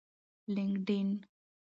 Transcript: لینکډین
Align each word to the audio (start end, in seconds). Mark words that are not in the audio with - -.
لینکډین 0.55 1.09